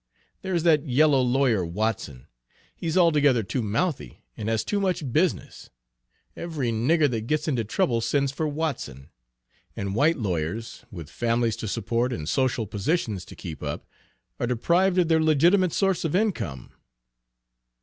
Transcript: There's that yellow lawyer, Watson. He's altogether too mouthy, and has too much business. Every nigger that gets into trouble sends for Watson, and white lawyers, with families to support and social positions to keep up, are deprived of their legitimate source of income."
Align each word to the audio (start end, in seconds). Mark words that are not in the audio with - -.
There's 0.41 0.63
that 0.63 0.87
yellow 0.87 1.21
lawyer, 1.21 1.63
Watson. 1.63 2.25
He's 2.75 2.97
altogether 2.97 3.43
too 3.43 3.61
mouthy, 3.61 4.23
and 4.35 4.49
has 4.49 4.63
too 4.63 4.79
much 4.79 5.13
business. 5.13 5.69
Every 6.35 6.71
nigger 6.71 7.07
that 7.11 7.27
gets 7.27 7.47
into 7.47 7.63
trouble 7.63 8.01
sends 8.01 8.31
for 8.31 8.47
Watson, 8.47 9.11
and 9.75 9.93
white 9.93 10.17
lawyers, 10.17 10.85
with 10.89 11.07
families 11.07 11.55
to 11.57 11.67
support 11.67 12.11
and 12.11 12.27
social 12.27 12.65
positions 12.65 13.25
to 13.25 13.35
keep 13.35 13.61
up, 13.61 13.85
are 14.39 14.47
deprived 14.47 14.97
of 14.97 15.07
their 15.07 15.21
legitimate 15.21 15.71
source 15.71 16.03
of 16.03 16.15
income." 16.15 16.71